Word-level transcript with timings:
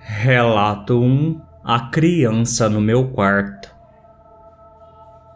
Relato 0.00 0.98
1 0.98 1.47
a 1.68 1.80
criança 1.80 2.66
no 2.66 2.80
meu 2.80 3.08
quarto. 3.08 3.68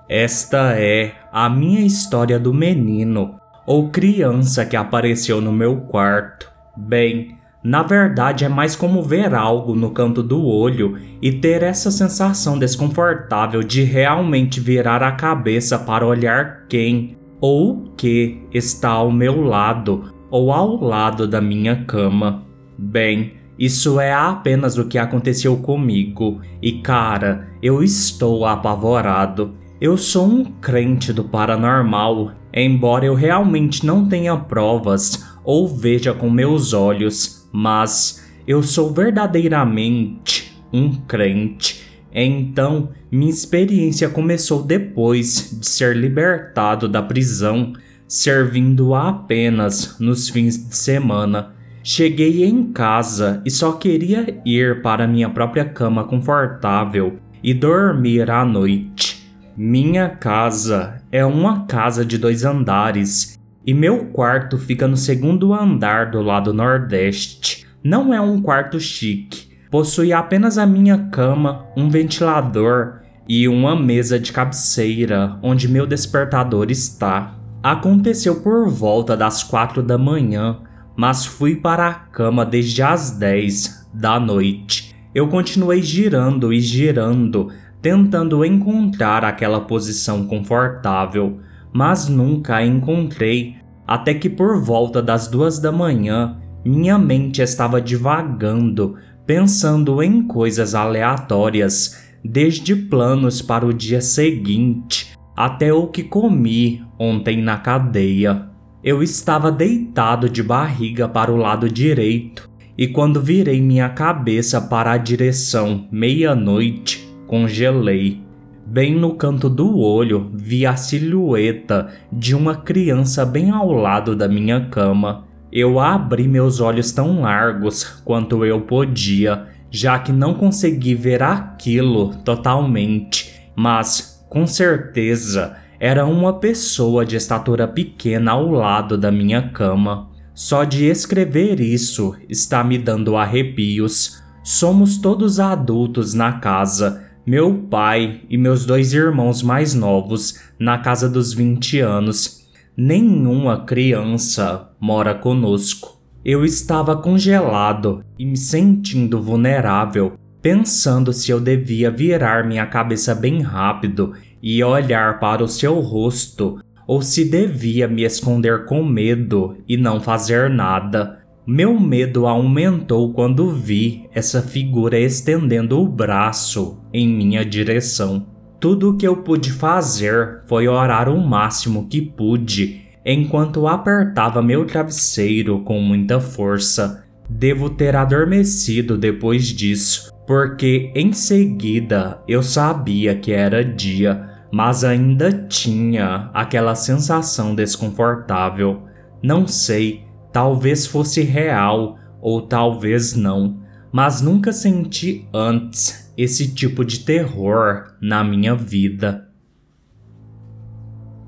Esta 0.08 0.72
é 0.78 1.12
a 1.30 1.46
minha 1.50 1.82
história 1.82 2.38
do 2.38 2.54
menino 2.54 3.34
ou 3.66 3.90
criança 3.90 4.64
que 4.64 4.74
apareceu 4.74 5.42
no 5.42 5.52
meu 5.52 5.82
quarto. 5.82 6.50
Bem, 6.74 7.36
na 7.62 7.82
verdade 7.82 8.46
é 8.46 8.48
mais 8.48 8.74
como 8.74 9.02
ver 9.02 9.34
algo 9.34 9.74
no 9.74 9.90
canto 9.90 10.22
do 10.22 10.42
olho 10.42 10.98
e 11.20 11.32
ter 11.32 11.62
essa 11.62 11.90
sensação 11.90 12.58
desconfortável 12.58 13.62
de 13.62 13.82
realmente 13.82 14.58
virar 14.58 15.02
a 15.02 15.12
cabeça 15.12 15.78
para 15.78 16.06
olhar 16.06 16.66
quem 16.66 17.18
ou 17.42 17.72
o 17.72 17.90
que 17.90 18.40
está 18.54 18.88
ao 18.88 19.12
meu 19.12 19.42
lado 19.42 20.10
ou 20.30 20.50
ao 20.50 20.82
lado 20.82 21.28
da 21.28 21.42
minha 21.42 21.84
cama. 21.84 22.42
Bem, 22.78 23.41
isso 23.64 24.00
é 24.00 24.12
apenas 24.12 24.76
o 24.76 24.88
que 24.88 24.98
aconteceu 24.98 25.56
comigo, 25.56 26.40
e 26.60 26.80
cara, 26.80 27.46
eu 27.62 27.80
estou 27.80 28.44
apavorado. 28.44 29.54
Eu 29.80 29.96
sou 29.96 30.26
um 30.26 30.44
crente 30.44 31.12
do 31.12 31.22
paranormal, 31.22 32.32
embora 32.52 33.06
eu 33.06 33.14
realmente 33.14 33.86
não 33.86 34.08
tenha 34.08 34.36
provas 34.36 35.24
ou 35.44 35.68
veja 35.68 36.12
com 36.12 36.28
meus 36.28 36.72
olhos, 36.72 37.48
mas 37.52 38.28
eu 38.48 38.64
sou 38.64 38.92
verdadeiramente 38.92 40.60
um 40.72 40.96
crente. 40.96 41.84
Então, 42.12 42.88
minha 43.12 43.30
experiência 43.30 44.08
começou 44.08 44.64
depois 44.64 45.56
de 45.60 45.68
ser 45.68 45.96
libertado 45.96 46.88
da 46.88 47.00
prisão, 47.00 47.74
servindo 48.08 48.92
apenas 48.92 50.00
nos 50.00 50.28
fins 50.28 50.68
de 50.68 50.74
semana. 50.74 51.61
Cheguei 51.84 52.44
em 52.44 52.72
casa 52.72 53.42
e 53.44 53.50
só 53.50 53.72
queria 53.72 54.40
ir 54.44 54.82
para 54.82 55.08
minha 55.08 55.28
própria 55.28 55.64
cama 55.64 56.04
confortável 56.04 57.18
e 57.42 57.52
dormir 57.52 58.30
à 58.30 58.44
noite. 58.44 59.28
Minha 59.56 60.08
casa 60.08 61.02
é 61.10 61.26
uma 61.26 61.66
casa 61.66 62.04
de 62.04 62.16
dois 62.16 62.44
andares 62.44 63.36
e 63.66 63.74
meu 63.74 64.06
quarto 64.06 64.56
fica 64.56 64.86
no 64.86 64.96
segundo 64.96 65.52
andar 65.52 66.12
do 66.12 66.22
lado 66.22 66.54
nordeste. 66.54 67.66
Não 67.82 68.14
é 68.14 68.20
um 68.20 68.40
quarto 68.40 68.78
chique, 68.78 69.48
possui 69.68 70.12
apenas 70.12 70.58
a 70.58 70.64
minha 70.64 71.08
cama, 71.10 71.66
um 71.76 71.88
ventilador 71.88 73.00
e 73.28 73.48
uma 73.48 73.74
mesa 73.74 74.20
de 74.20 74.30
cabeceira 74.30 75.36
onde 75.42 75.68
meu 75.68 75.84
despertador 75.84 76.70
está. 76.70 77.34
Aconteceu 77.60 78.40
por 78.40 78.68
volta 78.68 79.16
das 79.16 79.42
quatro 79.42 79.82
da 79.82 79.98
manhã 79.98 80.60
mas 80.96 81.24
fui 81.24 81.56
para 81.56 81.88
a 81.88 81.94
cama 81.94 82.44
desde 82.44 82.82
as 82.82 83.10
10 83.12 83.88
da 83.92 84.18
noite. 84.18 84.94
Eu 85.14 85.28
continuei 85.28 85.82
girando 85.82 86.52
e 86.52 86.60
girando, 86.60 87.50
tentando 87.80 88.44
encontrar 88.44 89.24
aquela 89.24 89.60
posição 89.60 90.26
confortável, 90.26 91.40
mas 91.72 92.08
nunca 92.08 92.56
a 92.56 92.66
encontrei, 92.66 93.56
até 93.86 94.14
que 94.14 94.30
por 94.30 94.60
volta 94.60 95.02
das 95.02 95.28
duas 95.28 95.58
da 95.58 95.72
manhã 95.72 96.38
minha 96.64 96.96
mente 96.96 97.42
estava 97.42 97.80
divagando, 97.80 98.96
pensando 99.26 100.02
em 100.02 100.22
coisas 100.22 100.74
aleatórias, 100.74 102.00
desde 102.24 102.76
planos 102.76 103.42
para 103.42 103.66
o 103.66 103.72
dia 103.72 104.00
seguinte 104.00 105.12
até 105.36 105.72
o 105.72 105.86
que 105.88 106.04
comi 106.04 106.84
ontem 106.98 107.42
na 107.42 107.56
cadeia. 107.56 108.51
Eu 108.84 109.00
estava 109.00 109.52
deitado 109.52 110.28
de 110.28 110.42
barriga 110.42 111.08
para 111.08 111.30
o 111.30 111.36
lado 111.36 111.70
direito 111.70 112.50
e 112.76 112.88
quando 112.88 113.20
virei 113.20 113.60
minha 113.60 113.88
cabeça 113.88 114.60
para 114.60 114.90
a 114.90 114.96
direção 114.96 115.86
meia-noite, 115.88 117.08
congelei. 117.28 118.20
Bem 118.66 118.96
no 118.96 119.14
canto 119.14 119.48
do 119.48 119.78
olho 119.78 120.32
vi 120.34 120.66
a 120.66 120.74
silhueta 120.74 121.90
de 122.12 122.34
uma 122.34 122.56
criança 122.56 123.24
bem 123.24 123.50
ao 123.50 123.70
lado 123.70 124.16
da 124.16 124.26
minha 124.26 124.66
cama. 124.68 125.28
Eu 125.52 125.78
abri 125.78 126.26
meus 126.26 126.58
olhos 126.58 126.90
tão 126.90 127.20
largos 127.20 127.84
quanto 128.04 128.44
eu 128.44 128.62
podia, 128.62 129.46
já 129.70 129.96
que 130.00 130.10
não 130.10 130.34
consegui 130.34 130.96
ver 130.96 131.22
aquilo 131.22 132.16
totalmente, 132.24 133.32
mas 133.54 134.26
com 134.28 134.44
certeza 134.44 135.56
era 135.82 136.06
uma 136.06 136.34
pessoa 136.34 137.04
de 137.04 137.16
estatura 137.16 137.66
pequena 137.66 138.30
ao 138.30 138.48
lado 138.48 138.96
da 138.96 139.10
minha 139.10 139.48
cama. 139.48 140.08
Só 140.32 140.62
de 140.62 140.84
escrever 140.84 141.58
isso 141.58 142.14
está 142.28 142.62
me 142.62 142.78
dando 142.78 143.16
arrepios. 143.16 144.22
Somos 144.44 144.96
todos 144.98 145.40
adultos 145.40 146.14
na 146.14 146.34
casa. 146.34 147.02
Meu 147.26 147.66
pai 147.68 148.20
e 148.30 148.38
meus 148.38 148.64
dois 148.64 148.92
irmãos 148.92 149.42
mais 149.42 149.74
novos, 149.74 150.40
na 150.56 150.78
casa 150.78 151.08
dos 151.08 151.32
20 151.32 151.80
anos. 151.80 152.48
Nenhuma 152.76 153.64
criança 153.64 154.70
mora 154.80 155.16
conosco. 155.16 156.00
Eu 156.24 156.44
estava 156.44 156.94
congelado 156.94 158.04
e 158.16 158.24
me 158.24 158.36
sentindo 158.36 159.20
vulnerável, 159.20 160.12
pensando 160.40 161.12
se 161.12 161.32
eu 161.32 161.40
devia 161.40 161.90
virar 161.90 162.46
minha 162.46 162.66
cabeça 162.66 163.16
bem 163.16 163.42
rápido 163.42 164.12
e 164.42 164.62
olhar 164.64 165.20
para 165.20 165.44
o 165.44 165.48
seu 165.48 165.78
rosto, 165.80 166.58
ou 166.86 167.00
se 167.00 167.24
devia 167.24 167.86
me 167.86 168.02
esconder 168.02 168.64
com 168.64 168.82
medo 168.82 169.56
e 169.68 169.76
não 169.76 170.00
fazer 170.00 170.50
nada. 170.50 171.20
Meu 171.46 171.78
medo 171.78 172.26
aumentou 172.26 173.12
quando 173.12 173.50
vi 173.50 174.08
essa 174.12 174.42
figura 174.42 174.98
estendendo 174.98 175.80
o 175.80 175.88
braço 175.88 176.80
em 176.92 177.08
minha 177.08 177.44
direção. 177.44 178.26
Tudo 178.60 178.90
o 178.90 178.96
que 178.96 179.06
eu 179.06 179.16
pude 179.18 179.50
fazer 179.50 180.42
foi 180.46 180.68
orar 180.68 181.08
o 181.08 181.20
máximo 181.20 181.88
que 181.88 182.00
pude 182.00 182.82
enquanto 183.04 183.66
apertava 183.66 184.40
meu 184.40 184.64
travesseiro 184.64 185.60
com 185.60 185.80
muita 185.80 186.20
força. 186.20 187.04
Devo 187.28 187.70
ter 187.70 187.96
adormecido 187.96 188.96
depois 188.96 189.46
disso, 189.46 190.12
porque 190.26 190.92
em 190.94 191.12
seguida 191.12 192.22
eu 192.28 192.42
sabia 192.42 193.16
que 193.16 193.32
era 193.32 193.64
dia 193.64 194.31
mas 194.52 194.84
ainda 194.84 195.32
tinha 195.32 196.30
aquela 196.34 196.74
sensação 196.74 197.54
desconfortável. 197.54 198.82
Não 199.22 199.46
sei, 199.46 200.04
talvez 200.30 200.86
fosse 200.86 201.22
real 201.22 201.96
ou 202.20 202.42
talvez 202.42 203.14
não, 203.16 203.62
mas 203.90 204.20
nunca 204.20 204.52
senti 204.52 205.26
antes 205.32 206.12
esse 206.18 206.54
tipo 206.54 206.84
de 206.84 207.00
terror 207.00 207.94
na 208.00 208.22
minha 208.22 208.54
vida. 208.54 209.28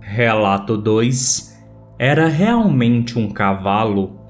Relato 0.00 0.76
2 0.76 1.59
Era 1.99 2.29
realmente 2.29 3.19
um 3.19 3.31
cavalo? 3.31 4.21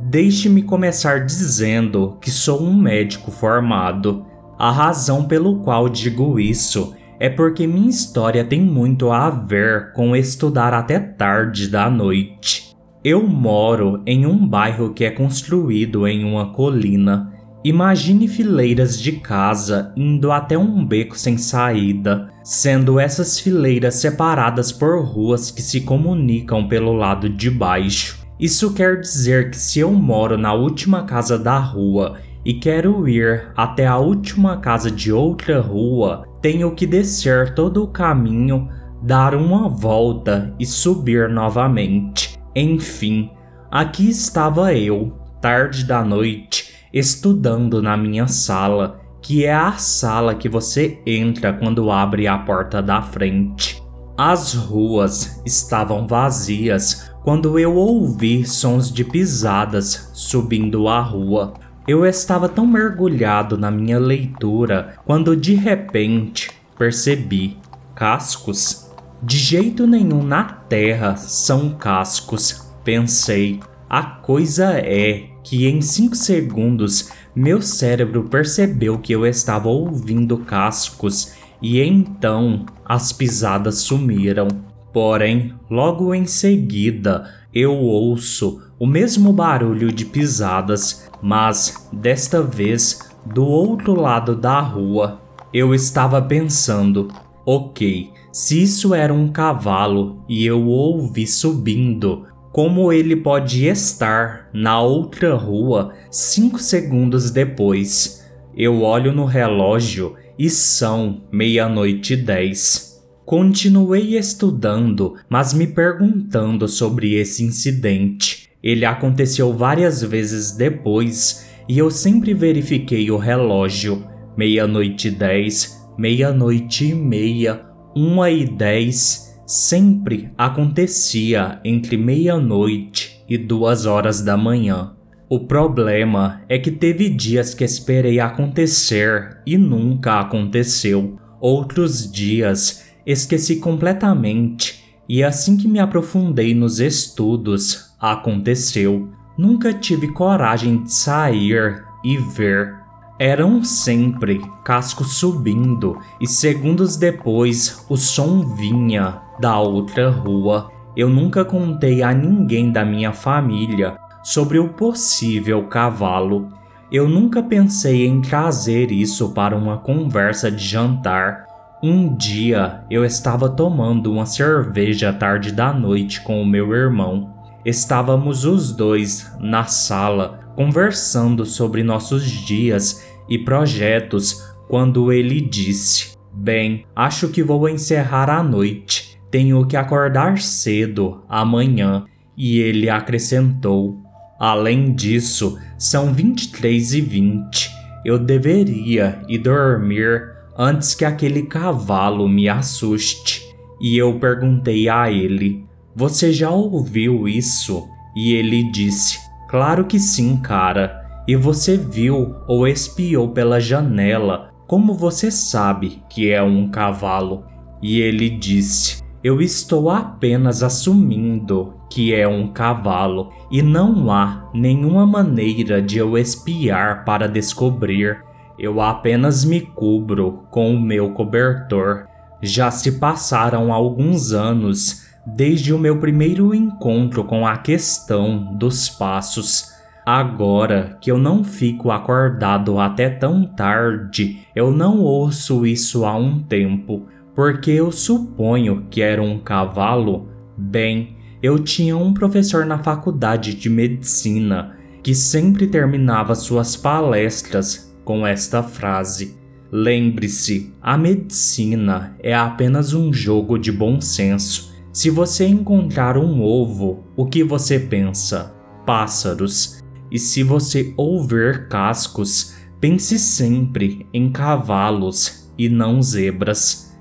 Deixe-me 0.00 0.62
começar 0.62 1.26
dizendo 1.26 2.16
que 2.20 2.30
sou 2.30 2.62
um 2.62 2.74
médico 2.74 3.30
formado. 3.30 4.24
A 4.58 4.72
razão 4.72 5.22
pelo 5.22 5.60
qual 5.60 5.88
digo 5.88 6.40
isso 6.40 6.92
é 7.20 7.28
porque 7.28 7.64
minha 7.64 7.88
história 7.88 8.44
tem 8.44 8.60
muito 8.60 9.12
a 9.12 9.30
ver 9.30 9.92
com 9.92 10.16
estudar 10.16 10.74
até 10.74 10.98
tarde 10.98 11.68
da 11.68 11.88
noite. 11.88 12.76
Eu 13.04 13.24
moro 13.24 14.02
em 14.04 14.26
um 14.26 14.44
bairro 14.44 14.92
que 14.92 15.04
é 15.04 15.12
construído 15.12 16.08
em 16.08 16.24
uma 16.24 16.52
colina. 16.52 17.32
Imagine 17.62 18.26
fileiras 18.26 19.00
de 19.00 19.12
casa 19.12 19.92
indo 19.96 20.32
até 20.32 20.58
um 20.58 20.84
beco 20.84 21.16
sem 21.16 21.38
saída, 21.38 22.28
sendo 22.42 22.98
essas 22.98 23.38
fileiras 23.38 23.94
separadas 23.94 24.72
por 24.72 25.04
ruas 25.04 25.52
que 25.52 25.62
se 25.62 25.82
comunicam 25.82 26.66
pelo 26.66 26.92
lado 26.92 27.28
de 27.28 27.48
baixo. 27.48 28.26
Isso 28.40 28.72
quer 28.74 29.00
dizer 29.00 29.50
que 29.50 29.56
se 29.56 29.78
eu 29.78 29.92
moro 29.92 30.36
na 30.36 30.52
última 30.52 31.04
casa 31.04 31.38
da 31.38 31.58
rua 31.58 32.16
e 32.48 32.54
quero 32.54 33.06
ir 33.06 33.52
até 33.54 33.86
a 33.86 33.98
última 33.98 34.56
casa 34.56 34.90
de 34.90 35.12
outra 35.12 35.60
rua, 35.60 36.24
tenho 36.40 36.74
que 36.74 36.86
descer 36.86 37.52
todo 37.52 37.84
o 37.84 37.88
caminho, 37.88 38.70
dar 39.02 39.34
uma 39.34 39.68
volta 39.68 40.54
e 40.58 40.64
subir 40.64 41.28
novamente. 41.28 42.38
Enfim, 42.56 43.30
aqui 43.70 44.08
estava 44.08 44.72
eu, 44.72 45.12
tarde 45.42 45.84
da 45.84 46.02
noite, 46.02 46.72
estudando 46.90 47.82
na 47.82 47.98
minha 47.98 48.26
sala, 48.26 48.98
que 49.20 49.44
é 49.44 49.52
a 49.52 49.72
sala 49.72 50.34
que 50.34 50.48
você 50.48 51.02
entra 51.06 51.52
quando 51.52 51.90
abre 51.90 52.26
a 52.26 52.38
porta 52.38 52.80
da 52.80 53.02
frente. 53.02 53.78
As 54.16 54.54
ruas 54.54 55.42
estavam 55.44 56.06
vazias 56.06 57.12
quando 57.22 57.58
eu 57.58 57.76
ouvi 57.76 58.46
sons 58.46 58.90
de 58.90 59.04
pisadas 59.04 60.10
subindo 60.14 60.88
a 60.88 61.02
rua. 61.02 61.67
Eu 61.88 62.04
estava 62.04 62.50
tão 62.50 62.66
mergulhado 62.66 63.56
na 63.56 63.70
minha 63.70 63.98
leitura 63.98 64.96
quando 65.06 65.34
de 65.34 65.54
repente 65.54 66.50
percebi 66.76 67.56
cascos. 67.94 68.90
De 69.22 69.38
jeito 69.38 69.86
nenhum 69.86 70.22
na 70.22 70.44
terra 70.44 71.16
são 71.16 71.70
cascos, 71.70 72.70
pensei. 72.84 73.60
A 73.88 74.02
coisa 74.02 74.72
é 74.74 75.30
que 75.42 75.66
em 75.66 75.80
cinco 75.80 76.14
segundos 76.14 77.10
meu 77.34 77.62
cérebro 77.62 78.24
percebeu 78.24 78.98
que 78.98 79.14
eu 79.14 79.24
estava 79.24 79.70
ouvindo 79.70 80.36
cascos 80.36 81.32
e 81.62 81.80
então 81.80 82.66
as 82.84 83.14
pisadas 83.14 83.78
sumiram. 83.78 84.48
Porém, 84.92 85.54
logo 85.70 86.14
em 86.14 86.26
seguida 86.26 87.32
eu 87.54 87.72
ouço 87.72 88.62
o 88.78 88.86
mesmo 88.86 89.32
barulho 89.32 89.90
de 89.90 90.04
pisadas, 90.04 91.07
mas 91.22 91.88
desta 91.92 92.42
vez 92.42 93.10
do 93.24 93.44
outro 93.44 93.94
lado 93.94 94.34
da 94.34 94.60
rua. 94.60 95.20
Eu 95.52 95.74
estava 95.74 96.20
pensando, 96.20 97.08
ok, 97.44 98.10
se 98.32 98.62
isso 98.62 98.94
era 98.94 99.12
um 99.12 99.28
cavalo 99.28 100.22
e 100.28 100.44
eu 100.44 100.62
o 100.62 100.68
ouvi 100.68 101.26
subindo, 101.26 102.26
como 102.52 102.92
ele 102.92 103.16
pode 103.16 103.66
estar 103.66 104.48
na 104.52 104.80
outra 104.80 105.34
rua 105.34 105.94
cinco 106.10 106.58
segundos 106.58 107.30
depois? 107.30 108.24
Eu 108.56 108.82
olho 108.82 109.12
no 109.12 109.24
relógio 109.24 110.16
e 110.38 110.50
são 110.50 111.22
meia-noite 111.32 112.14
e 112.14 112.16
dez. 112.16 113.02
Continuei 113.24 114.16
estudando, 114.16 115.16
mas 115.28 115.52
me 115.52 115.66
perguntando 115.66 116.66
sobre 116.66 117.14
esse 117.14 117.44
incidente. 117.44 118.37
Ele 118.62 118.84
aconteceu 118.84 119.52
várias 119.52 120.02
vezes 120.02 120.52
depois 120.52 121.48
e 121.68 121.78
eu 121.78 121.90
sempre 121.90 122.34
verifiquei 122.34 123.10
o 123.10 123.16
relógio. 123.16 124.04
Meia-noite 124.36 125.10
dez, 125.10 125.86
meia-noite 125.98 126.86
e 126.86 126.94
meia, 126.94 127.64
uma 127.94 128.30
e 128.30 128.44
dez. 128.44 129.26
Sempre 129.46 130.30
acontecia 130.36 131.60
entre 131.64 131.96
meia-noite 131.96 133.24
e 133.28 133.38
duas 133.38 133.86
horas 133.86 134.20
da 134.20 134.36
manhã. 134.36 134.94
O 135.30 135.40
problema 135.40 136.42
é 136.48 136.58
que 136.58 136.70
teve 136.70 137.08
dias 137.10 137.54
que 137.54 137.64
esperei 137.64 138.18
acontecer 138.20 139.38
e 139.46 139.58
nunca 139.58 140.20
aconteceu. 140.20 141.18
Outros 141.40 142.10
dias 142.10 142.84
esqueci 143.06 143.56
completamente, 143.56 144.84
e 145.08 145.22
assim 145.22 145.56
que 145.56 145.68
me 145.68 145.78
aprofundei 145.78 146.54
nos 146.54 146.80
estudos, 146.80 147.87
aconteceu. 148.00 149.08
Nunca 149.36 149.72
tive 149.72 150.08
coragem 150.08 150.82
de 150.82 150.92
sair 150.92 151.84
e 152.04 152.16
ver. 152.16 152.76
Eram 153.18 153.64
sempre 153.64 154.40
cascos 154.64 155.14
subindo, 155.14 155.98
e 156.20 156.26
segundos 156.26 156.96
depois 156.96 157.84
o 157.88 157.96
som 157.96 158.54
vinha 158.54 159.20
da 159.40 159.58
outra 159.58 160.10
rua. 160.10 160.70
Eu 160.96 161.08
nunca 161.08 161.44
contei 161.44 162.02
a 162.02 162.12
ninguém 162.12 162.70
da 162.70 162.84
minha 162.84 163.12
família 163.12 163.96
sobre 164.22 164.58
o 164.58 164.68
possível 164.68 165.64
cavalo. 165.64 166.48
Eu 166.90 167.08
nunca 167.08 167.42
pensei 167.42 168.06
em 168.06 168.20
trazer 168.20 168.90
isso 168.92 169.30
para 169.30 169.56
uma 169.56 169.78
conversa 169.78 170.50
de 170.50 170.64
jantar, 170.64 171.48
um 171.80 172.12
dia 172.16 172.80
eu 172.90 173.04
estava 173.04 173.48
tomando 173.48 174.10
uma 174.10 174.26
cerveja 174.26 175.12
tarde 175.12 175.52
da 175.52 175.72
noite 175.72 176.20
com 176.20 176.42
o 176.42 176.46
meu 176.46 176.74
irmão. 176.74 177.37
Estávamos 177.64 178.44
os 178.44 178.72
dois 178.72 179.30
na 179.40 179.64
sala 179.64 180.52
conversando 180.54 181.44
sobre 181.44 181.82
nossos 181.82 182.24
dias 182.24 183.06
e 183.28 183.38
projetos 183.38 184.44
quando 184.68 185.12
ele 185.12 185.40
disse: 185.40 186.16
Bem, 186.32 186.84
acho 186.96 187.28
que 187.28 187.42
vou 187.42 187.68
encerrar 187.68 188.30
a 188.30 188.42
noite. 188.42 189.20
Tenho 189.30 189.66
que 189.66 189.76
acordar 189.76 190.38
cedo 190.38 191.22
amanhã. 191.28 192.04
E 192.36 192.58
ele 192.60 192.88
acrescentou: 192.88 194.00
Além 194.38 194.94
disso, 194.94 195.58
são 195.76 196.12
23 196.12 196.94
e 196.94 197.00
20. 197.00 197.70
Eu 198.04 198.18
deveria 198.18 199.20
ir 199.28 199.38
dormir 199.38 200.32
antes 200.56 200.94
que 200.94 201.04
aquele 201.04 201.42
cavalo 201.42 202.28
me 202.28 202.48
assuste. 202.48 203.42
E 203.80 203.96
eu 203.96 204.18
perguntei 204.18 204.88
a 204.88 205.10
ele: 205.10 205.67
Você 205.98 206.32
já 206.32 206.48
ouviu 206.48 207.26
isso? 207.26 207.88
E 208.14 208.32
ele 208.32 208.70
disse: 208.70 209.18
Claro 209.48 209.84
que 209.84 209.98
sim, 209.98 210.36
cara. 210.36 211.04
E 211.26 211.34
você 211.34 211.76
viu 211.76 212.36
ou 212.46 212.68
espiou 212.68 213.30
pela 213.30 213.58
janela? 213.58 214.50
Como 214.68 214.94
você 214.94 215.28
sabe 215.28 216.00
que 216.08 216.30
é 216.30 216.40
um 216.40 216.68
cavalo? 216.68 217.42
E 217.82 218.00
ele 218.00 218.30
disse: 218.30 219.02
Eu 219.24 219.42
estou 219.42 219.90
apenas 219.90 220.62
assumindo 220.62 221.74
que 221.90 222.14
é 222.14 222.28
um 222.28 222.52
cavalo 222.52 223.32
e 223.50 223.60
não 223.60 224.08
há 224.08 224.48
nenhuma 224.54 225.04
maneira 225.04 225.82
de 225.82 225.98
eu 225.98 226.16
espiar 226.16 227.04
para 227.04 227.26
descobrir 227.26 228.22
eu 228.56 228.80
apenas 228.80 229.44
me 229.44 229.60
cubro 229.60 230.44
com 230.50 230.74
o 230.74 230.80
meu 230.80 231.12
cobertor. 231.12 232.06
Já 232.42 232.70
se 232.70 232.98
passaram 232.98 233.72
alguns 233.72 234.32
anos 234.32 235.07
desde 235.34 235.72
o 235.72 235.78
meu 235.78 235.98
primeiro 235.98 236.54
encontro 236.54 237.24
com 237.24 237.46
a 237.46 237.56
questão 237.56 238.56
dos 238.56 238.88
passos. 238.88 239.72
Agora 240.04 240.96
que 241.00 241.10
eu 241.10 241.18
não 241.18 241.44
fico 241.44 241.90
acordado 241.90 242.78
até 242.78 243.10
tão 243.10 243.44
tarde, 243.44 244.38
eu 244.56 244.70
não 244.70 245.00
ouço 245.00 245.66
isso 245.66 246.06
há 246.06 246.16
um 246.16 246.40
tempo, 246.40 247.06
porque 247.34 247.70
eu 247.70 247.92
suponho 247.92 248.86
que 248.90 249.02
era 249.02 249.22
um 249.22 249.38
cavalo. 249.38 250.28
Bem, 250.56 251.16
eu 251.42 251.58
tinha 251.58 251.96
um 251.96 252.12
professor 252.14 252.64
na 252.64 252.78
faculdade 252.78 253.54
de 253.54 253.68
medicina 253.68 254.76
que 255.02 255.14
sempre 255.14 255.66
terminava 255.66 256.34
suas 256.34 256.74
palestras 256.74 257.94
com 258.04 258.26
esta 258.26 258.62
frase: 258.62 259.36
Lembre-se, 259.70 260.72
a 260.80 260.96
medicina 260.96 262.16
é 262.20 262.34
apenas 262.34 262.94
um 262.94 263.12
jogo 263.12 263.58
de 263.58 263.70
bom 263.70 264.00
senso. 264.00 264.67
Se 264.98 265.10
você 265.10 265.46
encontrar 265.46 266.18
um 266.18 266.42
ovo, 266.42 267.04
o 267.14 267.24
que 267.24 267.44
você 267.44 267.78
pensa? 267.78 268.52
Pássaros. 268.84 269.80
E 270.10 270.18
se 270.18 270.42
você 270.42 270.92
ouvir 270.96 271.68
cascos, 271.68 272.56
pense 272.80 273.16
sempre 273.16 274.08
em 274.12 274.28
cavalos 274.32 275.52
e 275.56 275.68
não 275.68 276.02
zebras. 276.02 276.98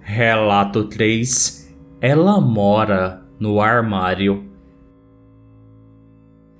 Relato 0.00 0.84
3 0.84 1.76
Ela 2.00 2.40
mora 2.40 3.22
no 3.38 3.60
armário. 3.60 4.48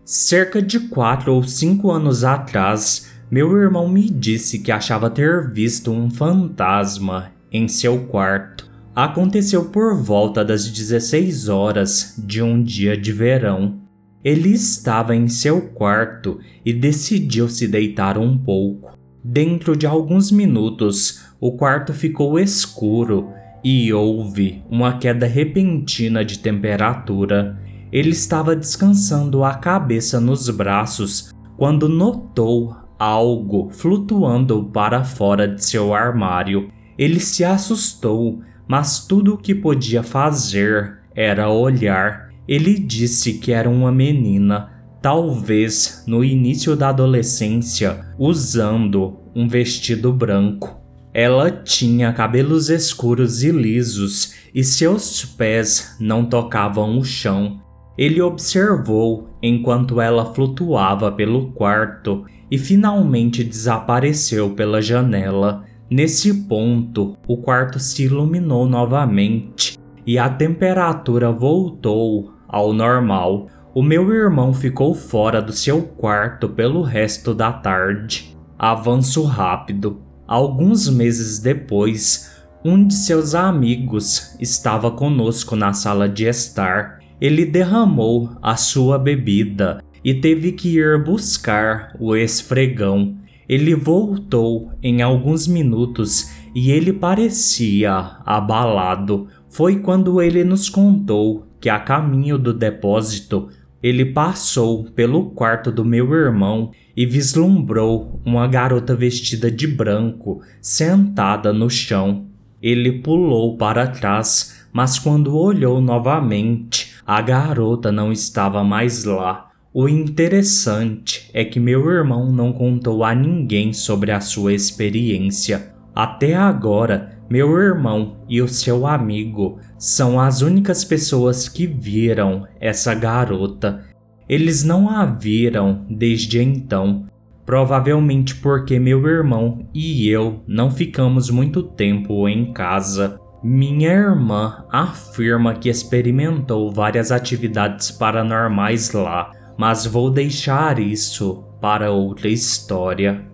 Cerca 0.05 0.61
de 0.61 0.79
quatro 0.91 1.33
ou 1.33 1.43
cinco 1.43 1.91
anos 1.91 2.23
atrás, 2.23 3.11
meu 3.31 3.57
irmão 3.57 3.89
me 3.89 4.11
disse 4.11 4.59
que 4.59 4.71
achava 4.71 5.09
ter 5.09 5.51
visto 5.51 5.91
um 5.91 6.11
fantasma 6.11 7.33
em 7.51 7.67
seu 7.67 8.05
quarto. 8.09 8.68
Aconteceu 8.99 9.67
por 9.67 9.95
volta 9.95 10.45
das 10.45 10.69
16 10.69 11.49
horas 11.49 12.17
de 12.19 12.43
um 12.43 12.61
dia 12.61 12.97
de 12.97 13.13
verão. 13.13 13.77
Ele 14.25 14.49
estava 14.49 15.15
em 15.15 15.29
seu 15.29 15.69
quarto 15.69 16.41
e 16.65 16.73
decidiu 16.73 17.49
se 17.49 17.69
deitar 17.69 18.19
um 18.19 18.37
pouco. 18.37 18.99
Dentro 19.23 19.77
de 19.77 19.87
alguns 19.87 20.33
minutos, 20.33 21.23
o 21.41 21.53
quarto 21.53 21.95
ficou 21.95 22.41
escuro 22.41 23.29
e 23.63 23.93
houve 23.93 24.65
uma 24.69 24.99
queda 24.99 25.29
repentina 25.29 26.25
de 26.25 26.41
temperatura. 26.41 27.57
Ele 27.93 28.11
estava 28.11 28.57
descansando 28.57 29.45
a 29.45 29.55
cabeça 29.55 30.19
nos 30.19 30.51
braços 30.51 31.33
quando 31.57 31.89
notou 31.89 32.75
algo 32.99 33.71
flutuando 33.71 34.65
para 34.73 35.05
fora 35.05 35.47
de 35.47 35.65
seu 35.65 35.95
armário. 35.95 36.73
Ele 36.99 37.21
se 37.21 37.45
assustou, 37.45 38.43
mas 38.69 39.07
tudo 39.07 39.35
o 39.35 39.39
que 39.39 39.55
podia 39.55 40.03
fazer 40.03 40.99
era 41.15 41.51
olhar. 41.51 42.29
Ele 42.47 42.79
disse 42.79 43.35
que 43.35 43.53
era 43.53 43.69
uma 43.69 43.91
menina, 43.91 44.71
talvez 45.03 46.05
no 46.07 46.23
início 46.23 46.77
da 46.77 46.91
adolescência, 46.91 48.05
usando 48.19 49.19
um 49.35 49.49
vestido 49.49 50.13
branco. 50.13 50.79
Ela 51.13 51.51
tinha 51.51 52.13
cabelos 52.13 52.69
escuros 52.69 53.43
e 53.43 53.51
lisos 53.51 54.35
e 54.55 54.63
seus 54.63 55.25
pés 55.25 55.97
não 55.99 56.25
tocavam 56.25 56.99
o 56.99 57.05
chão. 57.05 57.61
Ele 57.97 58.21
observou 58.21 59.37
enquanto 59.43 60.01
ela 60.01 60.33
flutuava 60.33 61.11
pelo 61.11 61.51
quarto 61.53 62.25
e 62.51 62.57
finalmente 62.57 63.43
desapareceu 63.43 64.51
pela 64.51 64.81
janela. 64.81 65.65
Nesse 65.91 66.35
ponto, 66.47 67.17
o 67.27 67.39
quarto 67.39 67.79
se 67.79 68.05
iluminou 68.05 68.69
novamente 68.69 69.79
e 70.07 70.19
a 70.19 70.29
temperatura 70.29 71.33
voltou 71.33 72.35
ao 72.47 72.75
normal. 72.75 73.47
O 73.75 73.83
meu 73.83 74.13
irmão 74.13 74.53
ficou 74.53 74.95
fora 74.95 75.41
do 75.41 75.53
seu 75.53 75.81
quarto 75.83 76.47
pelo 76.47 76.83
resto 76.83 77.33
da 77.33 77.51
tarde. 77.51 78.37
Avanço 78.59 79.23
rápido. 79.23 80.03
Alguns 80.27 80.91
meses 80.91 81.39
depois, 81.39 82.37
um 82.63 82.87
de 82.87 82.93
seus 82.93 83.35
amigos 83.35 84.37
estava 84.39 84.91
conosco 84.91 85.57
na 85.57 85.73
sala 85.73 86.07
de 86.07 86.27
estar. 86.27 86.99
Ele 87.19 87.47
derramou 87.47 88.37
a 88.43 88.57
sua 88.57 88.99
bebida 88.99 89.83
e 90.05 90.13
teve 90.13 90.53
que 90.53 90.77
ir 90.77 91.03
buscar 91.03 91.97
o 91.99 92.15
esfregão. 92.15 93.17
Ele 93.49 93.75
voltou 93.75 94.71
em 94.83 95.01
alguns 95.01 95.47
minutos 95.47 96.31
e 96.55 96.71
ele 96.71 96.93
parecia 96.93 98.19
abalado. 98.27 99.29
Foi 99.49 99.79
quando 99.79 100.21
ele 100.21 100.45
nos 100.45 100.69
contou 100.69 101.47
que, 101.61 101.69
a 101.69 101.79
caminho 101.79 102.37
do 102.37 102.53
depósito, 102.53 103.49
ele 103.83 104.05
passou 104.05 104.85
pelo 104.91 105.31
quarto 105.31 105.71
do 105.71 105.85
meu 105.85 106.13
irmão 106.13 106.73
e 106.97 107.07
vislumbrou 107.07 108.21
uma 108.25 108.47
garota 108.47 108.95
vestida 108.95 109.51
de 109.51 109.67
branco 109.67 110.43
sentada 110.61 111.53
no 111.53 111.71
chão. 111.71 112.27
Ele 112.61 113.01
pulou 113.01 113.57
para 113.57 113.87
trás, 113.87 114.67
mas 114.73 114.99
quando 114.99 115.37
olhou 115.37 115.81
novamente, 115.81 116.97
a 117.07 117.23
garota 117.23 117.93
não 117.93 118.11
estava 118.11 118.65
mais 118.65 119.05
lá. 119.05 119.48
O 119.81 119.89
interessante 119.89 121.31
é 121.33 121.45
que 121.45 121.61
meu 121.61 121.89
irmão 121.89 122.33
não 122.33 122.53
contou 122.53 123.05
a 123.05 123.15
ninguém 123.15 123.73
sobre 123.73 124.11
a 124.11 124.21
sua 124.21 124.53
experiência. 124.53 125.73
Até 125.95 126.35
agora, 126.35 127.17
meu 127.31 127.57
irmão 127.57 128.17
e 128.29 128.43
o 128.43 128.49
seu 128.49 128.89
amigo 128.89 129.61
são 129.79 130.19
as 130.19 130.43
únicas 130.43 130.85
pessoas 130.85 131.49
que 131.49 131.65
viram 131.65 132.45
essa 132.61 132.93
garota 132.93 133.85
eles 134.29 134.65
não 134.65 134.91
a 134.91 135.07
viram 135.07 135.87
desde 135.89 136.43
então, 136.43 137.07
provavelmente 137.47 138.35
porque 138.35 138.81
meu 138.81 139.07
irmão 139.07 139.67
e 139.73 140.09
eu 140.09 140.43
não 140.45 140.73
ficamos 140.73 141.31
muito 141.31 141.63
tempo 141.63 142.29
em 142.29 142.53
casa. 142.53 143.19
Minha 143.43 143.91
irmã 143.91 144.65
afirma 144.71 145.55
que 145.55 145.69
experimentou 145.69 146.73
várias 146.73 147.13
atividades 147.13 147.93
paranormais 147.93 148.91
lá, 148.91 149.31
mas 149.59 149.85
vou 149.85 150.09
deixar 150.09 150.79
isso 150.79 151.43
para 151.61 151.91
outra 151.91 152.29
história. 152.29 153.27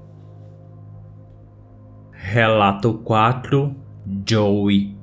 Relato 2.11 2.95
4 2.95 3.77
Joey 4.27 4.97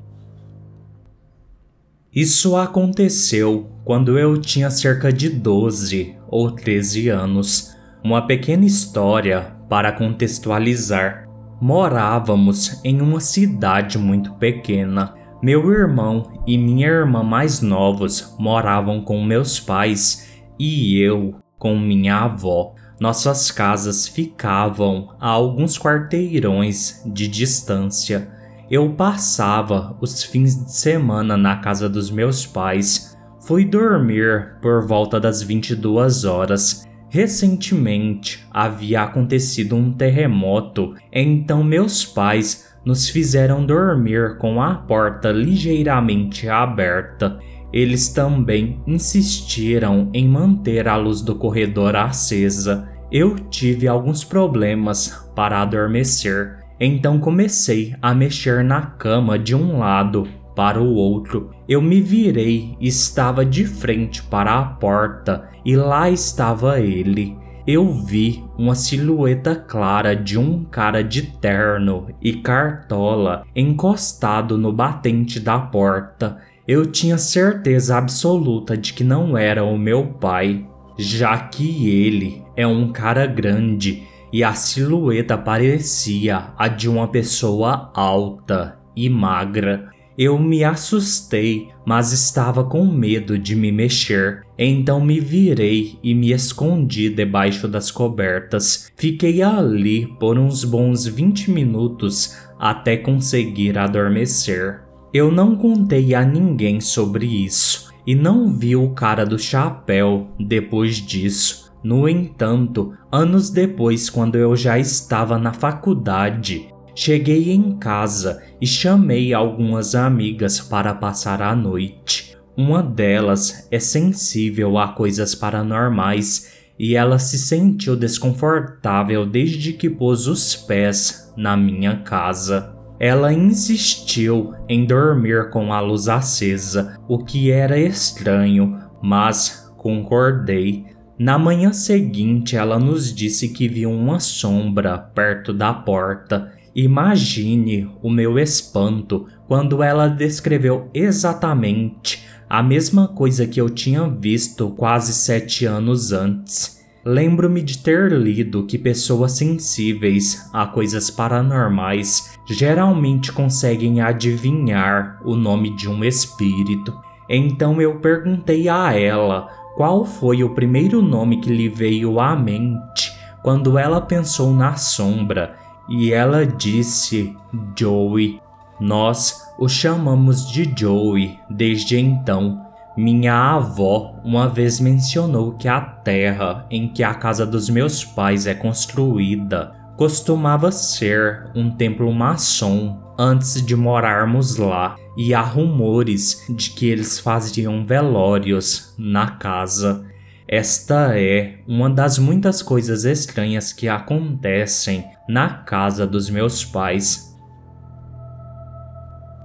Isso 2.12 2.58
aconteceu 2.58 3.70
quando 3.86 4.18
eu 4.18 4.42
tinha 4.42 4.72
cerca 4.72 5.13
de 5.13 5.30
12 5.30 6.18
ou 6.28 6.50
13 6.50 7.10
anos. 7.10 7.78
Uma 8.04 8.25
pequena 8.25 8.66
história 8.66 9.56
para 9.70 9.92
contextualizar. 9.92 11.30
Morávamos 11.62 12.82
em 12.84 13.00
uma 13.00 13.20
cidade 13.20 14.00
muito 14.00 14.34
pequena. 14.34 15.13
Meu 15.40 15.72
irmão 15.72 16.42
e 16.48 16.58
minha 16.58 16.88
irmã 16.88 17.22
mais 17.22 17.62
novos 17.62 18.36
moravam 18.40 19.01
com 19.01 19.24
meus 19.24 19.60
pais 19.60 20.30
e 20.70 21.00
eu 21.00 21.36
com 21.58 21.77
minha 21.77 22.18
avó. 22.18 22.75
Nossas 23.00 23.50
casas 23.50 24.08
ficavam 24.08 25.10
a 25.20 25.30
alguns 25.30 25.77
quarteirões 25.77 27.01
de 27.06 27.27
distância. 27.27 28.30
Eu 28.70 28.94
passava 28.94 29.98
os 30.00 30.24
fins 30.24 30.65
de 30.65 30.72
semana 30.72 31.36
na 31.36 31.58
casa 31.58 31.89
dos 31.89 32.12
meus 32.12 32.46
pais 32.46 33.12
Fui 33.41 33.65
dormir 33.65 34.53
por 34.62 34.86
volta 34.86 35.20
das 35.20 35.41
22 35.41 36.25
horas. 36.25 36.88
Recentemente 37.10 38.46
havia 38.51 39.01
acontecido 39.01 39.75
um 39.75 39.91
terremoto, 39.91 40.96
então 41.12 41.63
meus 41.63 42.06
pais 42.06 42.72
nos 42.86 43.10
fizeram 43.10 43.65
dormir 43.65 44.38
com 44.38 44.62
a 44.62 44.75
porta 44.75 45.32
ligeiramente 45.32 46.48
aberta. 46.48 47.39
Eles 47.74 48.10
também 48.10 48.82
insistiram 48.86 50.10
em 50.13 50.28
manter 50.28 50.88
a 50.88 50.96
luz 50.96 51.22
do 51.22 51.36
corredor 51.36 51.96
acesa. 51.96 52.90
Eu 53.12 53.36
tive 53.36 53.88
alguns 53.88 54.24
problemas 54.24 55.25
para 55.36 55.62
adormecer, 55.62 56.60
então 56.80 57.20
comecei 57.20 57.96
a 58.01 58.13
mexer 58.13 58.63
na 58.63 58.82
cama 58.82 59.38
de 59.38 59.56
um 59.56 59.80
lado 59.80 60.28
para 60.56 60.82
o 60.82 60.94
outro. 60.94 61.51
Eu 61.68 61.82
me 61.82 62.01
virei 62.01 62.75
e 62.80 62.88
estava 62.88 63.46
de 63.46 63.66
frente 63.66 64.22
para 64.24 64.60
a 64.60 64.63
porta, 64.63 65.50
e 65.66 65.75
lá 65.75 66.10
estava 66.10 66.80
ele. 66.80 67.38
Eu 67.66 67.94
vi 67.94 68.44
uma 68.58 68.74
silhueta 68.74 69.56
clara 69.56 70.16
de 70.16 70.38
um 70.38 70.63
cara 70.63 71.04
de 71.04 71.22
terno 71.22 72.08
e 72.22 72.34
cartola 72.34 73.46
encostado 73.56 74.58
no 74.58 74.74
batente 74.74 75.40
da 75.40 75.60
porta. 75.60 76.40
Eu 76.72 76.86
tinha 76.86 77.18
certeza 77.18 77.98
absoluta 77.98 78.78
de 78.78 78.94
que 78.94 79.04
não 79.04 79.38
era 79.38 79.62
o 79.62 79.78
meu 79.78 80.06
pai, 80.06 80.66
já 80.98 81.38
que 81.38 81.90
ele 81.90 82.42
é 82.56 82.66
um 82.66 82.94
cara 82.94 83.25
grande 83.25 84.04
e 84.32 84.42
a 84.42 84.54
silhueta 84.54 85.38
parecia 85.38 86.54
a 86.58 86.70
de 86.70 86.88
uma 86.88 87.10
pessoa 87.10 87.92
alta 87.94 88.80
e 88.96 89.10
magra. 89.10 89.90
Eu 90.18 90.40
me 90.40 90.63
assustei, 90.63 91.68
mas 91.86 92.13
estava 92.13 92.63
com 92.63 92.86
medo 92.86 93.38
de 93.38 93.54
me 93.54 93.70
mexer. 93.70 94.46
Então 94.58 95.01
me 95.01 95.20
virei 95.20 96.00
e 96.01 96.16
me 96.16 96.32
escondi 96.32 97.10
debaixo 97.10 97.68
das 97.68 97.92
cobertas. 97.92 98.90
Fiquei 98.96 99.42
ali 99.42 100.08
por 100.22 100.40
uns 100.40 100.63
bons 100.63 101.06
20 101.06 101.51
minutos 101.51 102.38
até 102.58 102.96
conseguir 102.96 103.78
adormecer. 103.78 104.90
Eu 105.13 105.32
não 105.32 105.56
contei 105.56 106.13
a 106.15 106.24
ninguém 106.24 106.80
sobre 106.80 107.25
isso 107.25 107.91
e 108.06 108.15
não 108.15 108.51
vi 108.51 108.75
o 108.75 108.91
cara 108.91 109.25
do 109.25 109.38
chapéu 109.38 110.27
depois 110.39 110.96
disso. 110.98 111.72
No 111.84 112.08
entanto, 112.08 112.94
anos 113.12 113.50
depois, 113.50 114.10
quando 114.10 114.36
eu 114.36 114.56
já 114.56 114.77
estava 114.77 115.38
na 115.38 115.51
faculdade, 115.51 116.72
Cheguei 116.94 117.51
em 117.51 117.77
casa 117.77 118.44
e 118.60 118.68
chamei 118.68 119.34
algumas 119.34 119.96
amigas 119.96 120.60
para 120.60 120.94
passar 120.94 121.41
a 121.41 121.56
noite. 121.56 122.38
Uma 122.56 122.84
delas 122.84 123.68
é 123.72 123.80
sensível 123.80 124.77
a 124.77 124.89
coisas 124.89 125.34
paranormais 125.34 126.51
e 126.77 126.96
ela 126.96 127.18
se 127.18 127.38
sentiu 127.38 127.96
desconfortável 127.96 129.25
desde 129.25 129.72
que 129.74 129.89
pôs 129.89 130.27
os 130.27 130.56
pés 130.56 131.34
na 131.38 131.56
minha 131.56 131.98
casa. 131.98 132.71
Ela 133.03 133.34
insistiu 133.34 134.53
em 134.70 134.86
dormir 134.86 135.50
com 135.50 135.74
a 135.74 135.79
luz 135.79 136.08
acesa, 136.08 137.00
o 137.08 137.17
que 137.17 137.50
era 137.50 137.79
estranho, 137.79 138.77
mas 139.01 139.74
concordei. 139.75 140.86
Na 141.17 141.39
manhã 141.39 141.74
seguinte, 141.74 142.55
ela 142.55 142.77
nos 142.77 143.12
disse 143.12 143.50
que 143.50 143.67
viu 143.67 143.89
uma 143.89 144.20
sombra 144.20 145.00
perto 145.00 145.51
da 145.51 145.74
porta 145.74 146.51
Imagine 146.75 147.91
o 148.01 148.10
meu 148.10 148.39
espanto 148.39 149.27
quando 149.46 149.84
ela 149.84 150.08
descreveu 150.08 150.89
exatamente 150.93 152.24
a 152.50 152.63
mesma 152.63 153.10
coisa 153.10 153.46
que 153.46 153.60
eu 153.60 153.70
tinha 153.70 154.08
visto 154.08 154.70
quase 154.72 155.13
sete 155.13 155.65
anos 155.65 156.13
antes. 156.13 156.79
Lembro-me 157.03 157.62
de 157.62 157.79
ter 157.79 158.12
lido 158.12 158.65
que 158.65 158.77
pessoas 158.77 159.34
sensíveis 159.34 160.48
a 160.53 160.65
coisas 160.65 161.10
paranormais 161.10 162.30
geralmente 162.45 163.31
conseguem 163.31 164.01
adivinhar 164.01 165.19
o 165.24 165.36
nome 165.36 165.75
de 165.75 165.89
um 165.89 166.03
espírito. 166.03 166.98
Então 167.29 167.81
eu 167.81 168.00
perguntei 168.00 168.67
a 168.67 168.93
ela 168.93 169.50
qual 169.75 170.05
foi 170.05 170.43
o 170.43 170.53
primeiro 170.53 171.01
nome 171.01 171.39
que 171.39 171.50
lhe 171.50 171.69
veio 171.69 172.19
à 172.19 172.36
mente 172.36 173.12
quando 173.41 173.77
ela 173.77 174.00
pensou 174.00 174.53
na 174.53 174.75
sombra, 174.75 175.55
e 175.89 176.13
ela 176.13 176.45
disse 176.45 177.36
Joey. 177.77 178.39
Nós 178.79 179.41
o 179.57 179.67
chamamos 179.67 180.50
de 180.51 180.71
Joey 180.75 181.39
desde 181.50 182.00
então 182.00 182.65
minha 182.98 183.55
avó 183.55 184.15
uma 184.24 184.50
vez 184.50 184.79
mencionou 184.79 185.53
que 185.53 185.67
a 185.67 185.79
terra 185.79 186.65
em 186.69 186.88
que 186.88 187.03
a 187.03 187.13
casa 187.13 187.45
dos 187.45 187.69
meus 187.69 188.03
pais 188.03 188.45
é 188.45 188.53
construída 188.53 189.80
costumava 190.01 190.72
ser 190.72 191.51
um 191.53 191.70
templo 191.70 192.12
maçom 192.12 193.00
antes 193.20 193.63
de 193.63 193.75
morarmos 193.75 194.58
lá, 194.58 194.96
e 195.15 195.31
há 195.31 195.41
rumores 195.41 196.43
de 196.50 196.72
que 196.72 196.89
eles 196.89 197.20
faziam 197.20 197.86
velórios 197.86 198.96
na 198.98 199.29
casa. 199.29 200.03
Esta 200.48 201.15
é 201.20 201.60
uma 201.67 201.88
das 201.88 202.17
muitas 202.17 202.63
coisas 202.63 203.05
estranhas 203.05 203.72
que 203.72 203.88
acontecem 203.88 205.05
na 205.29 205.50
casa 205.50 206.08
dos 206.08 206.31
meus 206.31 206.65
pais. 206.65 207.38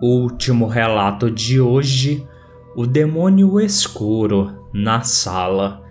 O 0.00 0.22
último 0.22 0.68
relato 0.68 1.30
de 1.30 1.60
hoje 1.60 2.26
o 2.74 2.86
demônio 2.86 3.60
escuro 3.60 4.66
na 4.72 5.02
sala. 5.02 5.84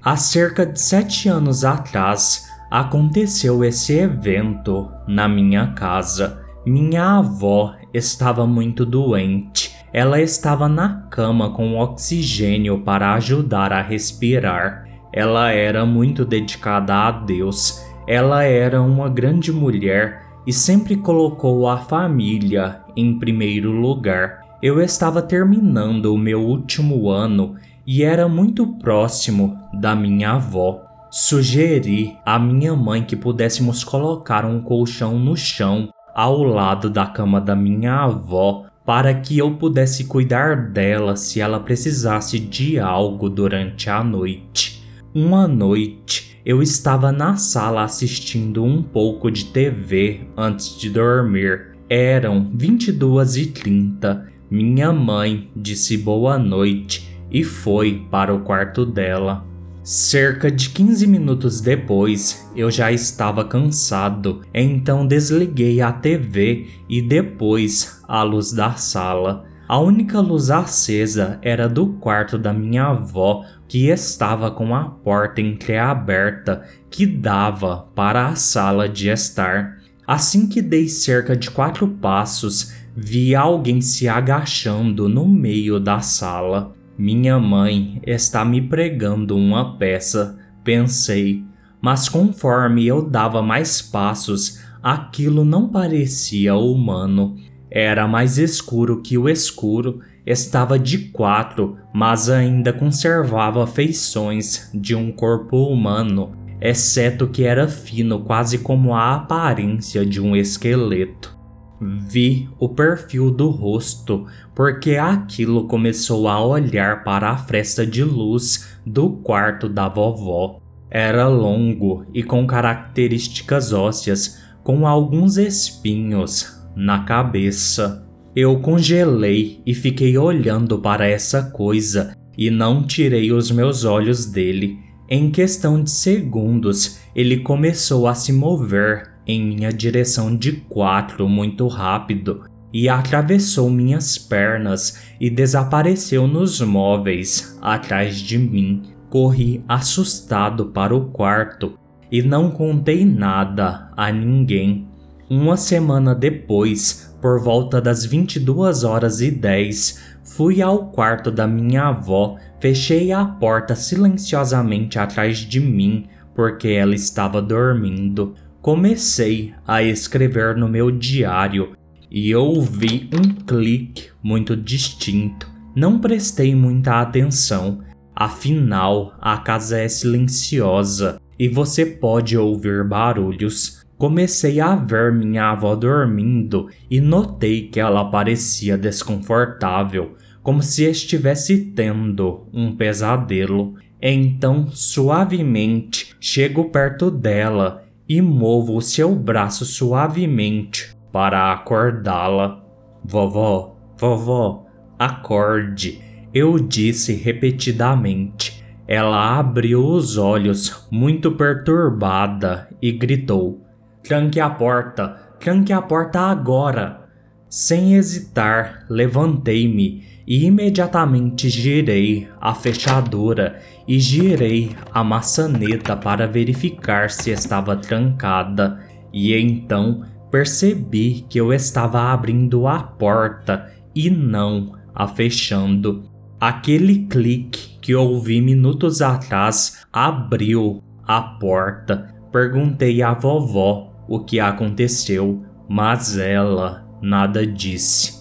Há 0.00 0.16
cerca 0.16 0.64
de 0.64 0.80
sete 0.80 1.28
anos 1.28 1.64
atrás 1.64 2.46
aconteceu 2.70 3.64
esse 3.64 3.94
evento 3.94 4.90
na 5.06 5.28
minha 5.28 5.68
casa. 5.68 6.42
Minha 6.66 7.18
avó 7.18 7.74
estava 7.94 8.46
muito 8.46 8.84
doente. 8.84 9.76
Ela 9.92 10.20
estava 10.20 10.68
na 10.68 11.06
cama 11.10 11.50
com 11.50 11.78
oxigênio 11.78 12.80
para 12.80 13.14
ajudar 13.14 13.72
a 13.72 13.80
respirar. 13.80 14.86
Ela 15.12 15.50
era 15.52 15.86
muito 15.86 16.24
dedicada 16.24 16.94
a 16.94 17.10
Deus. 17.10 17.82
Ela 18.06 18.42
era 18.42 18.82
uma 18.82 19.08
grande 19.08 19.50
mulher 19.50 20.22
e 20.46 20.52
sempre 20.52 20.96
colocou 20.96 21.68
a 21.68 21.78
família 21.78 22.80
em 22.96 23.18
primeiro 23.18 23.70
lugar. 23.70 24.40
Eu 24.62 24.80
estava 24.80 25.22
terminando 25.22 26.12
o 26.12 26.18
meu 26.18 26.42
último 26.42 27.08
ano 27.08 27.54
e 27.86 28.02
era 28.02 28.28
muito 28.28 28.66
próximo 28.66 29.58
da 29.72 29.94
minha 29.94 30.32
avó. 30.32 30.87
Sugeri 31.10 32.16
à 32.24 32.38
minha 32.38 32.74
mãe 32.74 33.02
que 33.02 33.16
pudéssemos 33.16 33.82
colocar 33.82 34.44
um 34.44 34.60
colchão 34.60 35.18
no 35.18 35.36
chão 35.36 35.88
ao 36.14 36.42
lado 36.42 36.90
da 36.90 37.06
cama 37.06 37.40
da 37.40 37.56
minha 37.56 37.94
avó 37.94 38.66
para 38.84 39.14
que 39.14 39.38
eu 39.38 39.54
pudesse 39.54 40.04
cuidar 40.04 40.70
dela 40.70 41.16
se 41.16 41.40
ela 41.40 41.60
precisasse 41.60 42.38
de 42.38 42.78
algo 42.78 43.28
durante 43.28 43.90
a 43.90 44.02
noite. 44.02 44.82
Uma 45.14 45.46
noite 45.46 46.40
eu 46.44 46.62
estava 46.62 47.12
na 47.12 47.36
sala 47.36 47.82
assistindo 47.82 48.64
um 48.64 48.82
pouco 48.82 49.30
de 49.30 49.46
TV 49.46 50.28
antes 50.36 50.78
de 50.78 50.90
dormir. 50.90 51.76
Eram 51.88 52.50
22 52.54 53.36
e 53.36 53.46
30 53.46 54.28
minha 54.50 54.90
mãe 54.94 55.50
disse 55.54 55.98
boa 55.98 56.38
noite 56.38 57.06
e 57.30 57.44
foi 57.44 58.06
para 58.10 58.34
o 58.34 58.40
quarto 58.40 58.86
dela. 58.86 59.47
Cerca 59.90 60.50
de 60.50 60.68
15 60.68 61.06
minutos 61.06 61.62
depois, 61.62 62.46
eu 62.54 62.70
já 62.70 62.92
estava 62.92 63.42
cansado, 63.42 64.42
então 64.52 65.06
desliguei 65.06 65.80
a 65.80 65.90
TV 65.90 66.66
e 66.86 67.00
depois 67.00 68.02
a 68.06 68.22
luz 68.22 68.52
da 68.52 68.74
sala. 68.74 69.46
A 69.66 69.78
única 69.78 70.20
luz 70.20 70.50
acesa 70.50 71.38
era 71.40 71.66
do 71.66 71.94
quarto 71.94 72.36
da 72.36 72.52
minha 72.52 72.88
avó, 72.88 73.46
que 73.66 73.88
estava 73.88 74.50
com 74.50 74.74
a 74.74 74.84
porta 74.84 75.40
entreaberta 75.40 76.64
que 76.90 77.06
dava 77.06 77.88
para 77.94 78.28
a 78.28 78.34
sala 78.34 78.86
de 78.90 79.08
estar. 79.08 79.78
Assim 80.06 80.46
que 80.46 80.60
dei 80.60 80.86
cerca 80.86 81.34
de 81.34 81.50
quatro 81.50 81.88
passos, 81.88 82.74
vi 82.94 83.34
alguém 83.34 83.80
se 83.80 84.06
agachando 84.06 85.08
no 85.08 85.26
meio 85.26 85.80
da 85.80 86.00
sala. 86.00 86.76
Minha 86.98 87.38
mãe 87.38 88.02
está 88.04 88.44
me 88.44 88.60
pregando 88.60 89.36
uma 89.36 89.78
peça, 89.78 90.36
pensei, 90.64 91.44
mas 91.80 92.08
conforme 92.08 92.84
eu 92.88 93.08
dava 93.08 93.40
mais 93.40 93.80
passos, 93.80 94.60
aquilo 94.82 95.44
não 95.44 95.68
parecia 95.68 96.56
humano. 96.56 97.36
Era 97.70 98.08
mais 98.08 98.36
escuro 98.36 99.00
que 99.00 99.16
o 99.16 99.28
escuro, 99.28 100.00
estava 100.26 100.76
de 100.76 100.98
quatro, 101.10 101.76
mas 101.94 102.28
ainda 102.28 102.72
conservava 102.72 103.64
feições 103.64 104.68
de 104.74 104.96
um 104.96 105.12
corpo 105.12 105.68
humano, 105.68 106.32
exceto 106.60 107.28
que 107.28 107.44
era 107.44 107.68
fino, 107.68 108.24
quase 108.24 108.58
como 108.58 108.92
a 108.92 109.14
aparência 109.14 110.04
de 110.04 110.20
um 110.20 110.34
esqueleto. 110.34 111.37
Vi 111.80 112.48
o 112.58 112.68
perfil 112.68 113.30
do 113.30 113.50
rosto, 113.50 114.26
porque 114.54 114.96
aquilo 114.96 115.68
começou 115.68 116.28
a 116.28 116.44
olhar 116.44 117.04
para 117.04 117.30
a 117.30 117.36
fresta 117.36 117.86
de 117.86 118.02
luz 118.02 118.68
do 118.84 119.10
quarto 119.10 119.68
da 119.68 119.88
vovó. 119.88 120.60
Era 120.90 121.28
longo 121.28 122.04
e 122.12 122.22
com 122.22 122.46
características 122.46 123.72
ósseas, 123.72 124.42
com 124.64 124.86
alguns 124.86 125.36
espinhos 125.36 126.58
na 126.74 127.04
cabeça. 127.04 128.06
Eu 128.34 128.60
congelei 128.60 129.62
e 129.66 129.74
fiquei 129.74 130.16
olhando 130.16 130.78
para 130.78 131.06
essa 131.06 131.42
coisa 131.50 132.16
e 132.36 132.50
não 132.50 132.84
tirei 132.84 133.32
os 133.32 133.50
meus 133.50 133.84
olhos 133.84 134.26
dele. 134.26 134.78
Em 135.10 135.30
questão 135.30 135.82
de 135.82 135.90
segundos, 135.90 137.00
ele 137.14 137.38
começou 137.38 138.06
a 138.06 138.14
se 138.14 138.32
mover 138.32 139.17
em 139.28 139.44
minha 139.44 139.70
direção 139.70 140.34
de 140.34 140.52
quatro 140.52 141.28
muito 141.28 141.68
rápido 141.68 142.44
e 142.72 142.88
atravessou 142.88 143.68
minhas 143.68 144.16
pernas 144.16 144.98
e 145.20 145.28
desapareceu 145.28 146.26
nos 146.26 146.60
móveis 146.60 147.58
atrás 147.60 148.16
de 148.16 148.38
mim. 148.38 148.82
Corri 149.10 149.62
assustado 149.68 150.66
para 150.66 150.94
o 150.94 151.06
quarto 151.06 151.78
e 152.10 152.22
não 152.22 152.50
contei 152.50 153.04
nada 153.04 153.90
a 153.96 154.10
ninguém. 154.10 154.88
Uma 155.30 155.56
semana 155.58 156.14
depois, 156.14 157.14
por 157.20 157.40
volta 157.40 157.80
das 157.80 158.04
22 158.04 158.82
horas 158.84 159.20
e 159.20 159.30
10, 159.30 160.16
fui 160.24 160.62
ao 160.62 160.86
quarto 160.86 161.30
da 161.30 161.46
minha 161.46 161.84
avó, 161.84 162.36
fechei 162.60 163.12
a 163.12 163.24
porta 163.24 163.74
silenciosamente 163.74 164.98
atrás 164.98 165.38
de 165.38 165.60
mim 165.60 166.06
porque 166.34 166.68
ela 166.68 166.94
estava 166.94 167.42
dormindo. 167.42 168.34
Comecei 168.68 169.54
a 169.66 169.82
escrever 169.82 170.54
no 170.54 170.68
meu 170.68 170.90
diário 170.90 171.72
e 172.10 172.34
ouvi 172.34 173.08
um 173.14 173.32
clique 173.46 174.10
muito 174.22 174.54
distinto. 174.54 175.50
Não 175.74 175.98
prestei 175.98 176.54
muita 176.54 177.00
atenção, 177.00 177.80
afinal 178.14 179.16
a 179.22 179.38
casa 179.38 179.78
é 179.78 179.88
silenciosa 179.88 181.18
e 181.38 181.48
você 181.48 181.86
pode 181.86 182.36
ouvir 182.36 182.86
barulhos. 182.86 183.86
Comecei 183.96 184.60
a 184.60 184.76
ver 184.76 185.14
minha 185.14 185.52
avó 185.52 185.74
dormindo 185.74 186.68
e 186.90 187.00
notei 187.00 187.68
que 187.68 187.80
ela 187.80 188.10
parecia 188.10 188.76
desconfortável, 188.76 190.14
como 190.42 190.62
se 190.62 190.84
estivesse 190.84 191.72
tendo 191.74 192.46
um 192.52 192.76
pesadelo. 192.76 193.76
Então, 194.00 194.66
suavemente, 194.70 196.14
chego 196.20 196.66
perto 196.66 197.10
dela 197.10 197.87
e 198.08 198.22
movo 198.22 198.76
o 198.76 198.80
seu 198.80 199.14
braço 199.14 199.64
suavemente 199.64 200.96
para 201.12 201.52
acordá-la. 201.52 202.64
Vovó, 203.04 203.76
vovó, 203.98 204.66
acorde, 204.98 206.00
eu 206.32 206.58
disse 206.58 207.14
repetidamente. 207.14 208.64
Ela 208.86 209.38
abriu 209.38 209.84
os 209.84 210.16
olhos, 210.16 210.88
muito 210.90 211.32
perturbada, 211.32 212.68
e 212.80 212.92
gritou: 212.92 213.62
Tranque 214.02 214.40
a 214.40 214.48
porta, 214.48 215.34
tranque 215.38 215.72
a 215.72 215.82
porta 215.82 216.20
agora! 216.20 217.06
Sem 217.50 217.94
hesitar, 217.94 218.84
levantei-me 218.90 220.04
e 220.28 220.44
imediatamente 220.44 221.48
girei 221.48 222.28
a 222.38 222.54
fechadura 222.54 223.62
e 223.88 223.98
girei 223.98 224.76
a 224.92 225.02
maçaneta 225.02 225.96
para 225.96 226.26
verificar 226.26 227.08
se 227.08 227.30
estava 227.30 227.74
trancada. 227.74 228.78
e 229.10 229.32
então 229.32 230.04
percebi 230.30 231.24
que 231.30 231.40
eu 231.40 231.50
estava 231.50 232.12
abrindo 232.12 232.66
a 232.66 232.82
porta 232.82 233.72
e 233.94 234.10
não 234.10 234.74
a 234.94 235.08
fechando. 235.08 236.04
Aquele 236.38 237.06
clique 237.06 237.78
que 237.80 237.94
ouvi 237.94 238.42
minutos 238.42 239.00
atrás 239.00 239.82
abriu 239.90 240.82
a 241.06 241.22
porta. 241.22 242.14
Perguntei 242.30 243.00
à 243.00 243.14
vovó 243.14 243.94
o 244.06 244.20
que 244.20 244.38
aconteceu, 244.38 245.42
mas 245.66 246.18
ela 246.18 246.86
nada 247.00 247.46
disse. 247.46 248.17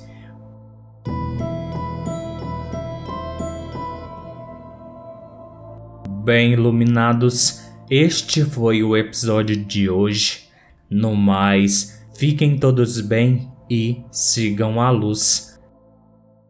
Bem 6.28 6.52
iluminados, 6.52 7.62
este 7.90 8.44
foi 8.44 8.84
o 8.84 8.98
episódio 8.98 9.56
de 9.56 9.90
hoje. 9.90 10.50
No 10.90 11.16
mais, 11.16 12.06
fiquem 12.18 12.58
todos 12.58 13.00
bem 13.00 13.50
e 13.70 14.02
sigam 14.12 14.82
a 14.82 14.90
luz. 14.90 15.57